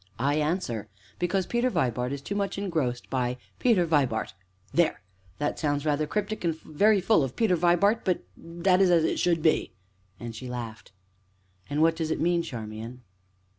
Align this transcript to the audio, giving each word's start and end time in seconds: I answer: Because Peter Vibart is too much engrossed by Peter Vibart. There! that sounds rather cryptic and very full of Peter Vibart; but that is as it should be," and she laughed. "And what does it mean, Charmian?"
I 0.17 0.37
answer: 0.37 0.87
Because 1.19 1.45
Peter 1.45 1.69
Vibart 1.69 2.11
is 2.11 2.23
too 2.23 2.33
much 2.33 2.57
engrossed 2.57 3.07
by 3.11 3.37
Peter 3.59 3.85
Vibart. 3.85 4.33
There! 4.73 4.99
that 5.37 5.59
sounds 5.59 5.85
rather 5.85 6.07
cryptic 6.07 6.43
and 6.43 6.59
very 6.61 6.99
full 6.99 7.23
of 7.23 7.35
Peter 7.35 7.55
Vibart; 7.55 8.03
but 8.03 8.23
that 8.35 8.81
is 8.81 8.89
as 8.89 9.03
it 9.03 9.19
should 9.19 9.43
be," 9.43 9.73
and 10.19 10.35
she 10.35 10.49
laughed. 10.49 10.91
"And 11.69 11.83
what 11.83 11.95
does 11.95 12.09
it 12.09 12.19
mean, 12.19 12.41
Charmian?" 12.41 13.03